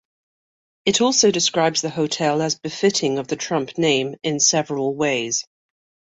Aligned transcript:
It 0.85 0.99
also 0.99 1.29
describes 1.29 1.81
the 1.81 1.91
hotel 1.91 2.41
as 2.41 2.57
befitting 2.57 3.19
of 3.19 3.27
the 3.27 3.35
Trump 3.35 3.77
name 3.77 4.15
in 4.23 4.39
several 4.39 4.95
ways. 4.95 5.45